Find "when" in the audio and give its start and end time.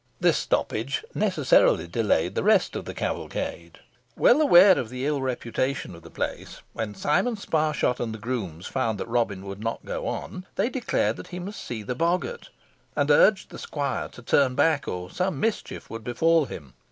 6.73-6.95